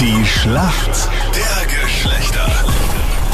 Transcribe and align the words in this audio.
Die 0.00 0.26
Schlacht 0.26 1.08
der 1.34 1.66
Geschlechter. 1.80 2.46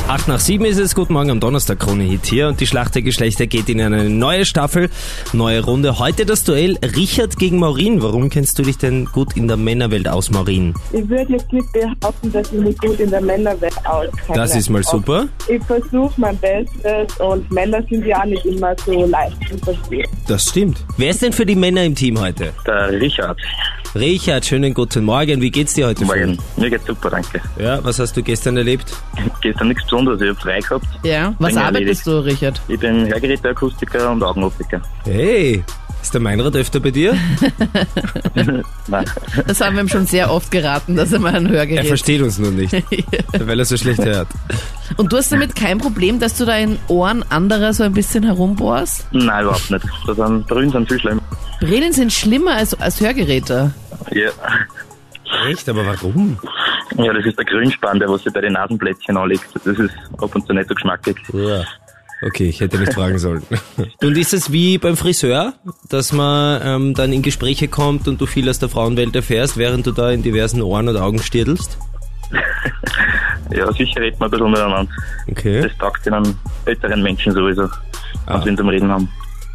8 0.07 0.29
nach 0.29 0.39
7 0.39 0.65
ist 0.65 0.79
es. 0.79 0.95
Guten 0.95 1.12
Morgen 1.15 1.31
am 1.31 1.41
Donnerstag, 1.41 1.81
Krone 1.81 2.04
Hit 2.04 2.27
hier. 2.27 2.46
Und 2.46 2.61
die 2.61 2.69
Schlacht 2.69 2.95
der 2.95 3.03
Geschlechter 3.03 3.49
geht 3.49 3.69
in 3.69 3.81
eine 3.81 4.08
neue 4.08 4.45
Staffel, 4.45 4.89
neue 5.33 5.65
Runde. 5.65 5.99
Heute 5.99 6.25
das 6.25 6.45
Duell 6.45 6.79
Richard 6.97 7.37
gegen 7.37 7.59
Maureen. 7.59 8.01
Warum 8.01 8.30
kennst 8.30 8.61
du 8.61 8.62
dich 8.62 8.79
denn 8.79 9.07
gut 9.07 9.37
in 9.37 9.48
der 9.48 9.57
Männerwelt 9.57 10.07
aus, 10.07 10.30
Maureen? 10.30 10.73
Ich 10.93 11.09
würde 11.09 11.33
jetzt 11.33 11.53
nicht 11.53 11.67
behaupten, 11.73 12.30
dass 12.30 12.53
ich 12.53 12.61
mich 12.61 12.79
gut 12.79 13.01
in 13.01 13.11
der 13.11 13.23
Männerwelt 13.23 13.77
auskenne. 13.85 14.37
Das 14.37 14.55
ist 14.55 14.71
mal 14.71 14.85
super. 14.85 15.27
Ich 15.49 15.63
versuche 15.65 16.13
mein 16.17 16.39
Bestes 16.39 17.19
und 17.19 17.51
Männer 17.51 17.83
sind 17.91 18.07
ja 18.07 18.21
auch 18.21 18.27
nicht 18.27 18.45
immer 18.45 18.77
so 18.87 19.05
leicht 19.07 19.37
zu 19.49 19.59
verstehen. 19.59 20.07
Das 20.29 20.49
stimmt. 20.49 20.85
Wer 20.97 21.11
ist 21.11 21.23
denn 21.23 21.33
für 21.33 21.47
die 21.47 21.57
Männer 21.57 21.83
im 21.83 21.97
Team 21.97 22.21
heute? 22.21 22.53
Der 22.65 22.89
Richard. 23.01 23.37
Richard, 23.95 24.47
schönen 24.47 24.73
guten 24.73 25.05
Morgen. 25.05 25.43
Wie 25.43 25.51
geht's 25.51 25.75
dir 25.75 25.87
heute? 25.87 26.07
Morgen. 26.07 26.37
früh? 26.37 26.63
Mir 26.63 26.71
geht's 26.71 26.87
super, 26.87 27.11
danke. 27.11 27.43
Ja, 27.59 27.85
was 27.85 27.99
hast 27.99 28.17
du 28.17 28.23
gestern 28.23 28.57
erlebt? 28.57 28.95
Gestern 29.43 29.69
nichts 29.69 29.85
Besonderes, 29.85 30.21
ich 30.23 30.31
hab 30.31 30.41
frei 30.41 30.61
gehabt. 30.61 30.87
Ja, 31.03 31.35
was 31.39 31.50
Dinge 31.53 31.64
arbeitest 31.64 32.06
du, 32.06 32.24
Richard? 32.24 32.60
Ich 32.69 32.80
bin 32.80 33.06
Hörgeräteakustiker 33.06 34.10
und 34.10 34.23
Augenoptiker. 34.23 34.80
Hey, 35.05 35.62
ist 36.00 36.14
der 36.14 36.23
Meinrad 36.23 36.56
öfter 36.56 36.80
bei 36.80 36.91
dir? 36.91 37.14
Nein. 38.88 39.05
Das 39.47 39.60
haben 39.60 39.77
wir 39.77 39.83
ihm 39.83 39.88
schon 39.88 40.06
sehr 40.06 40.33
oft 40.33 40.50
geraten, 40.50 40.97
dass 40.97 41.12
er 41.12 41.19
mal 41.19 41.34
ein 41.34 41.47
Er 41.47 41.52
Hörgerät 41.52 41.86
versteht 41.86 42.22
uns 42.22 42.38
nur 42.38 42.50
nicht, 42.50 42.72
weil 43.38 43.59
er 43.59 43.64
so 43.66 43.77
schlecht 43.77 44.02
hört. 44.02 44.28
Und 44.97 45.12
du 45.12 45.19
hast 45.19 45.30
damit 45.33 45.55
kein 45.55 45.77
Problem, 45.77 46.19
dass 46.19 46.38
du 46.38 46.47
da 46.47 46.56
in 46.56 46.78
Ohren 46.88 47.24
anderer 47.28 47.74
so 47.74 47.84
ein 47.84 47.92
bisschen 47.92 48.24
herumbohrst? 48.24 49.06
Nein, 49.12 49.45
überhaupt 49.45 49.70
nicht. 49.70 49.84
Das 50.06 50.16
sind, 50.16 50.47
Brühen 50.47 50.70
sind 50.70 50.88
viel 50.88 50.98
schlimm. 50.98 51.20
Brillen 51.61 51.92
sind 51.92 52.12
schlimmer 52.12 52.56
als, 52.56 52.74
als 52.80 53.00
Hörgeräte. 53.00 53.72
Ja. 54.12 54.30
Echt? 55.48 55.68
Aber 55.68 55.86
warum? 55.86 56.38
ja, 56.96 57.12
das 57.12 57.24
ist 57.24 57.38
der 57.38 57.44
Grünspan, 57.44 57.98
der 57.98 58.08
was 58.08 58.22
sich 58.22 58.32
bei 58.32 58.40
den 58.42 58.52
Nasenplättchen 58.52 59.16
anlegt. 59.16 59.46
Das 59.64 59.78
ist 59.78 59.94
ab 60.19 60.34
und 60.34 60.46
zu 60.46 60.52
nicht 60.52 60.69
so 60.69 60.74
geschmackig. 60.74 61.16
Ja. 61.32 61.64
Okay, 62.24 62.48
ich 62.48 62.60
hätte 62.60 62.78
nicht 62.78 62.94
fragen 62.94 63.19
sollen. 63.19 63.42
Und 64.00 64.16
ist 64.16 64.32
es 64.32 64.52
wie 64.52 64.78
beim 64.78 64.96
Friseur, 64.96 65.54
dass 65.88 66.12
man 66.12 66.60
ähm, 66.62 66.94
dann 66.94 67.12
in 67.12 67.20
Gespräche 67.20 67.66
kommt 67.66 68.06
und 68.06 68.20
du 68.20 68.27
viel 68.27 68.48
aus 68.48 68.60
der 68.60 68.69
Frauenwelt 68.69 69.16
erfährst, 69.16 69.56
während 69.56 69.88
du 69.88 69.91
da 69.91 70.12
in 70.12 70.22
diversen 70.22 70.62
Ohren 70.62 70.88
und 70.88 70.97
Augen 70.97 71.20
stirdelst? 71.20 71.78
Ja, 73.50 73.70
sicher 73.72 74.00
redet 74.00 74.19
man 74.19 74.28
ein 74.28 74.30
bisschen 74.30 74.50
miteinander. 74.50 74.91
Okay. 75.30 75.60
Das 75.60 75.76
taugt 75.76 76.06
den 76.06 76.34
älteren 76.64 77.02
Menschen 77.02 77.32
sowieso, 77.34 77.64
Ah. 78.24 78.42
wenn 78.42 78.42
sie 78.42 78.56
zum 78.56 78.69
Reden 78.70 78.91
haben. 78.91 79.08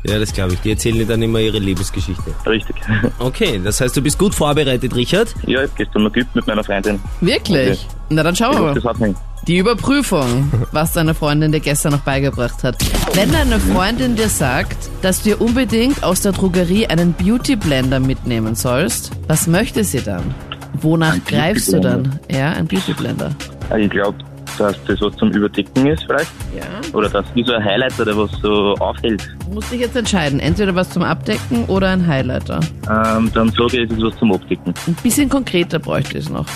Ja, 0.05 0.19
das 0.19 0.31
glaube 0.31 0.53
ich. 0.53 0.61
Die 0.61 0.71
erzählen 0.71 0.95
dir 0.95 1.05
dann 1.05 1.21
immer 1.21 1.39
ihre 1.39 1.59
Lebensgeschichte. 1.59 2.33
Richtig. 2.45 2.75
Okay, 3.19 3.59
das 3.63 3.81
heißt, 3.81 3.95
du 3.97 4.01
bist 4.01 4.17
gut 4.19 4.33
vorbereitet, 4.35 4.95
Richard. 4.95 5.33
Ja, 5.47 5.63
ich 5.63 5.69
hab 5.69 5.75
gestern 5.75 6.03
noch 6.03 6.11
geübt 6.13 6.35
mit 6.35 6.45
meiner 6.47 6.63
Freundin. 6.63 6.99
Wirklich? 7.19 7.85
Okay. 7.85 7.95
Na 8.09 8.23
dann 8.23 8.35
schauen 8.35 8.53
Ich 8.53 8.59
wir 8.59 8.65
mal. 8.65 8.73
das 8.75 8.83
hat 8.85 8.99
mich. 8.99 9.15
Die 9.47 9.57
Überprüfung, 9.57 10.51
was 10.71 10.93
deine 10.93 11.13
Freundin 11.13 11.51
dir 11.51 11.59
gestern 11.59 11.93
noch 11.93 12.01
beigebracht 12.01 12.63
hat. 12.63 12.75
Wenn 13.13 13.31
deine 13.31 13.59
Freundin 13.59 14.15
dir 14.15 14.29
sagt, 14.29 14.77
dass 15.01 15.23
du 15.23 15.29
ihr 15.29 15.41
unbedingt 15.41 16.03
aus 16.03 16.21
der 16.21 16.31
Drogerie 16.31 16.87
einen 16.87 17.13
Beauty 17.13 17.55
Blender 17.55 17.99
mitnehmen 17.99 18.55
sollst, 18.55 19.11
was 19.27 19.47
möchte 19.47 19.83
sie 19.83 20.01
dann? 20.01 20.33
Wonach 20.81 21.15
greifst 21.25 21.73
du 21.73 21.79
dann? 21.81 22.19
Ja, 22.31 22.51
ein 22.51 22.67
Beauty 22.67 22.93
Blender. 22.93 23.31
Ich 23.77 23.89
glaube, 23.89 24.17
dass 24.57 24.75
das 24.85 25.01
was 25.01 25.15
zum 25.15 25.31
Überdecken 25.31 25.87
ist 25.87 26.03
vielleicht. 26.03 26.31
Ja. 26.55 26.63
Oder 26.93 27.09
dass 27.09 27.25
wie 27.33 27.43
so 27.43 27.53
ein 27.53 27.63
Highlighter, 27.63 28.05
der 28.05 28.17
was 28.17 28.31
so 28.41 28.75
aufhält. 28.75 29.29
Du 29.45 29.53
musst 29.53 29.71
dich 29.71 29.81
jetzt 29.81 29.95
entscheiden, 29.95 30.39
entweder 30.39 30.75
was 30.75 30.89
zum 30.89 31.03
Abdecken 31.03 31.65
oder 31.65 31.89
ein 31.89 32.05
Highlighter. 32.05 32.59
Ähm, 32.89 33.31
dann 33.33 33.49
sage 33.49 33.81
ich, 33.81 33.91
es 33.91 33.97
ist 33.97 34.03
was 34.03 34.17
zum 34.17 34.33
Abdecken. 34.33 34.73
Ein 34.87 34.95
bisschen 34.95 35.29
konkreter 35.29 35.79
bräuchte 35.79 36.17
ich 36.17 36.25
es 36.25 36.29
noch. 36.29 36.45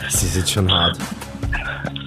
Das 0.00 0.22
ist 0.22 0.36
jetzt 0.36 0.50
schon 0.50 0.72
hart. 0.72 0.96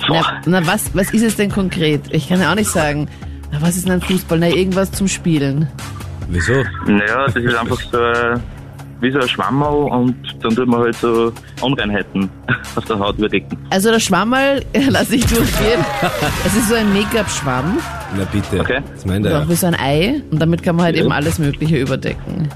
Na, 0.09 0.41
na 0.45 0.65
was, 0.65 0.95
was 0.95 1.13
ist 1.13 1.21
es 1.21 1.35
denn 1.35 1.51
konkret? 1.51 2.01
Ich 2.09 2.29
kann 2.29 2.41
ja 2.41 2.51
auch 2.51 2.55
nicht 2.55 2.71
sagen. 2.71 3.07
Na, 3.51 3.61
was 3.61 3.75
ist 3.77 3.85
denn 3.85 3.93
ein 3.93 4.01
Fußball? 4.01 4.39
Na, 4.39 4.47
irgendwas 4.47 4.91
zum 4.91 5.07
Spielen. 5.07 5.67
Wieso? 6.29 6.63
Naja, 6.88 7.27
das 7.27 7.35
ist 7.35 7.56
einfach 7.56 7.79
so 7.79 8.00
wie 9.01 9.12
so 9.12 9.19
ein 9.19 9.28
Schwammerl 9.28 9.89
und 9.91 10.16
dann 10.41 10.56
tut 10.56 10.67
man 10.67 10.81
halt 10.81 10.95
so 10.95 11.31
Unreinheiten 11.62 12.29
auf 12.75 12.85
der 12.85 13.00
Haut 13.00 13.17
überdecken. 13.17 13.57
Also 13.69 13.91
das 13.91 14.03
Schwammerl 14.03 14.63
lasse 14.89 15.16
ich 15.16 15.25
durchgehen. 15.25 15.84
Es 16.45 16.56
ist 16.56 16.69
so 16.69 16.75
ein 16.75 16.94
Make-up-Schwamm, 16.94 17.79
Na 18.17 18.23
bitte. 18.31 18.59
Okay. 18.59 18.79
Das 18.94 19.06
meint 19.06 19.25
auch 19.28 19.31
er. 19.31 19.50
wie 19.50 19.56
so 19.56 19.67
ein 19.67 19.75
Ei. 19.75 20.22
Und 20.31 20.39
damit 20.41 20.62
kann 20.63 20.75
man 20.75 20.85
halt 20.85 20.95
Ja. 20.95 21.03
eben 21.03 21.12
alles 21.12 21.39
Mögliche 21.39 21.78
überdecken. 21.78 22.47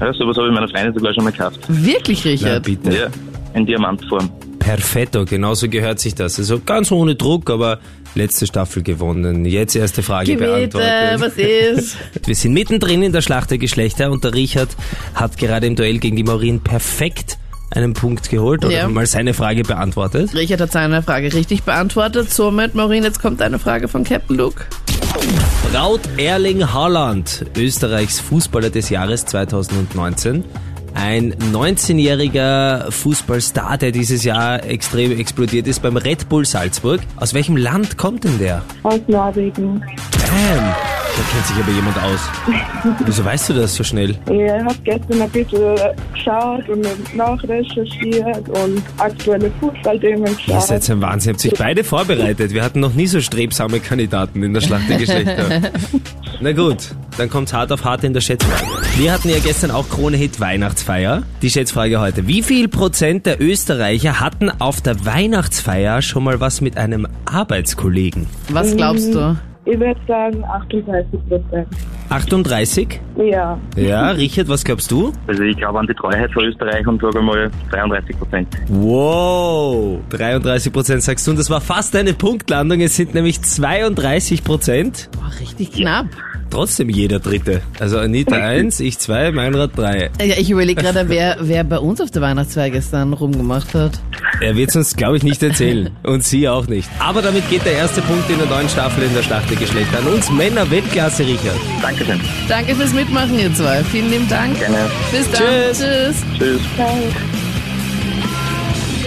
Ja, 0.00 0.12
sowas 0.14 0.36
habe 0.36 0.48
ich 0.48 0.54
meiner 0.54 0.68
Freundin 0.68 0.94
sogar 0.94 1.12
schon 1.14 1.24
mal 1.24 1.30
gekauft. 1.32 1.60
Wirklich, 1.68 2.24
Na 2.24 2.30
Richard? 2.30 2.62
bitte. 2.64 2.90
Ja, 2.96 3.06
in 3.54 3.66
Diamantform. 3.66 4.30
Perfetto, 4.66 5.24
genauso 5.24 5.68
gehört 5.68 6.00
sich 6.00 6.16
das. 6.16 6.40
Also 6.40 6.58
ganz 6.58 6.90
ohne 6.90 7.14
Druck, 7.14 7.50
aber 7.50 7.78
letzte 8.16 8.48
Staffel 8.48 8.82
gewonnen. 8.82 9.44
Jetzt 9.44 9.76
erste 9.76 10.02
Frage 10.02 10.32
Gebete, 10.32 10.76
beantwortet. 10.78 11.20
was 11.20 11.32
ist? 11.84 11.96
Wir 12.26 12.34
sind 12.34 12.52
mittendrin 12.52 13.00
in 13.04 13.12
der 13.12 13.20
Schlacht 13.20 13.52
der 13.52 13.58
Geschlechter 13.58 14.10
und 14.10 14.24
der 14.24 14.34
Richard 14.34 14.70
hat 15.14 15.38
gerade 15.38 15.68
im 15.68 15.76
Duell 15.76 15.98
gegen 15.98 16.16
die 16.16 16.24
Maureen 16.24 16.58
perfekt 16.60 17.38
einen 17.70 17.92
Punkt 17.92 18.28
geholt 18.28 18.64
oder 18.64 18.74
Ja. 18.74 18.88
mal 18.88 19.06
seine 19.06 19.34
Frage 19.34 19.62
beantwortet. 19.62 20.34
Richard 20.34 20.60
hat 20.60 20.72
seine 20.72 21.00
Frage 21.00 21.32
richtig 21.32 21.62
beantwortet. 21.62 22.32
Somit, 22.32 22.74
Maureen, 22.74 23.04
jetzt 23.04 23.22
kommt 23.22 23.40
eine 23.42 23.60
Frage 23.60 23.86
von 23.86 24.02
Captain 24.02 24.36
Luke. 24.36 24.64
Braut 25.72 26.00
Erling 26.16 26.72
Haaland, 26.72 27.44
Österreichs 27.56 28.18
Fußballer 28.18 28.70
des 28.70 28.90
Jahres 28.90 29.26
2019. 29.26 30.44
Ein 30.98 31.34
19-jähriger 31.52 32.90
Fußballstar, 32.90 33.76
der 33.76 33.92
dieses 33.92 34.24
Jahr 34.24 34.64
extrem 34.64 35.12
explodiert 35.18 35.66
ist 35.66 35.82
beim 35.82 35.98
Red 35.98 36.28
Bull 36.30 36.46
Salzburg. 36.46 37.00
Aus 37.16 37.34
welchem 37.34 37.58
Land 37.58 37.98
kommt 37.98 38.24
denn 38.24 38.38
der? 38.38 38.62
Aus 38.82 39.00
Norwegen. 39.06 39.78
Bam! 39.80 40.74
Da 41.16 41.22
kennt 41.32 41.46
sich 41.46 41.56
aber 41.56 41.72
jemand 41.72 41.96
aus. 41.98 42.20
Wieso 43.06 43.24
weißt 43.24 43.50
du 43.50 43.54
das 43.54 43.74
so 43.74 43.84
schnell? 43.84 44.10
Ich 44.10 44.50
habe 44.50 44.74
gestern 44.84 45.22
ein 45.22 45.30
bisschen 45.30 45.76
geschaut 46.14 46.68
und 46.68 47.14
nachrecherchiert 47.16 48.48
und 48.48 48.82
aktuelle 48.98 49.50
Fußballthemen 49.60 50.26
Ihr 50.26 50.34
geschaut. 50.34 50.62
seid 50.62 50.90
ein 50.90 51.00
Wahnsinn, 51.02 51.30
ihr 51.30 51.32
habt 51.34 51.40
sich 51.40 51.54
beide 51.54 51.84
vorbereitet. 51.84 52.52
Wir 52.52 52.62
hatten 52.62 52.80
noch 52.80 52.94
nie 52.94 53.06
so 53.06 53.20
strebsame 53.20 53.80
Kandidaten 53.80 54.42
in 54.42 54.52
der 54.54 54.60
Schlacht 54.62 54.88
der 54.88 54.98
Geschlechter. 54.98 55.70
Na 56.40 56.52
gut, 56.52 56.88
dann 57.18 57.30
kommt's 57.30 57.52
hart 57.52 57.72
auf 57.72 57.84
hart 57.84 58.04
in 58.04 58.12
der 58.12 58.20
Schätzfrage. 58.20 58.66
Wir 58.96 59.12
hatten 59.12 59.28
ja 59.28 59.38
gestern 59.38 59.70
auch 59.70 59.88
Krone-Hit 59.88 60.40
Weihnachtsfeier. 60.40 61.22
Die 61.42 61.50
Schätzfrage 61.50 62.00
heute. 62.00 62.26
Wie 62.26 62.42
viel 62.42 62.68
Prozent 62.68 63.26
der 63.26 63.40
Österreicher 63.40 64.20
hatten 64.20 64.50
auf 64.60 64.80
der 64.80 65.04
Weihnachtsfeier 65.04 66.02
schon 66.02 66.24
mal 66.24 66.40
was 66.40 66.60
mit 66.60 66.76
einem 66.76 67.06
Arbeitskollegen? 67.24 68.26
Was 68.50 68.76
glaubst 68.76 69.14
du? 69.14 69.36
Ich 69.64 69.80
würde 69.80 70.00
sagen 70.06 70.44
38 70.44 71.28
Prozent. 71.28 71.68
38? 72.08 73.00
Ja. 73.16 73.58
Ja, 73.76 74.10
Richard, 74.12 74.48
was 74.48 74.62
glaubst 74.62 74.92
du? 74.92 75.12
Also 75.26 75.42
ich 75.42 75.56
glaube 75.56 75.80
an 75.80 75.88
die 75.88 75.94
Treuheit 75.94 76.30
von 76.32 76.44
Österreich 76.44 76.86
und 76.86 77.00
sage 77.02 77.20
mal 77.20 77.50
33 77.72 78.16
Prozent. 78.16 78.48
Wow, 78.68 79.98
33 80.10 80.72
Prozent 80.72 81.02
sagst 81.02 81.26
du. 81.26 81.32
Und 81.32 81.40
das 81.40 81.50
war 81.50 81.60
fast 81.60 81.96
eine 81.96 82.14
Punktlandung. 82.14 82.80
Es 82.80 82.94
sind 82.94 83.14
nämlich 83.14 83.42
32 83.42 84.44
Prozent. 84.44 85.08
Boah, 85.12 85.32
richtig 85.40 85.72
knapp. 85.72 86.06
Trotzdem 86.56 86.88
jeder 86.88 87.18
Dritte. 87.20 87.60
Also 87.78 87.98
Anita 87.98 88.34
1, 88.42 88.80
ich 88.80 88.98
2, 88.98 89.30
Meinrad 89.32 89.76
3. 89.76 90.10
Ja, 90.24 90.34
ich 90.38 90.48
überlege 90.48 90.80
gerade, 90.80 91.06
wer, 91.10 91.36
wer 91.40 91.64
bei 91.64 91.78
uns 91.78 92.00
auf 92.00 92.10
der 92.10 92.22
Weihnachtsfeier 92.22 92.70
gestern 92.70 93.12
rumgemacht 93.12 93.74
hat. 93.74 94.00
Er 94.40 94.56
wird 94.56 94.70
es 94.70 94.76
uns, 94.76 94.96
glaube 94.96 95.18
ich, 95.18 95.22
nicht 95.22 95.42
erzählen. 95.42 95.90
Und 96.02 96.24
sie 96.24 96.48
auch 96.48 96.66
nicht. 96.66 96.88
Aber 96.98 97.20
damit 97.20 97.46
geht 97.50 97.66
der 97.66 97.74
erste 97.74 98.00
Punkt 98.00 98.30
in 98.30 98.38
der 98.38 98.46
neuen 98.46 98.70
Staffel 98.70 99.04
in 99.04 99.12
der 99.12 99.22
Schlacht 99.22 99.50
der 99.50 99.58
Geschlechter 99.58 99.98
an 99.98 100.06
uns 100.06 100.30
Männer 100.30 100.70
Weltklasse, 100.70 101.26
Richard. 101.26 101.60
Dankeschön. 101.82 102.20
Danke 102.48 102.74
fürs 102.74 102.94
Mitmachen, 102.94 103.38
ihr 103.38 103.52
zwei. 103.54 103.84
Vielen 103.84 104.10
lieben 104.10 104.28
Dank. 104.30 104.58
Gerne. 104.58 104.88
Bis 105.12 105.30
dann. 105.30 105.42
Tschüss. 105.42 105.78
Tschüss. 105.78 106.16
Tschüss. 106.38 106.60
Ciao. 106.76 107.35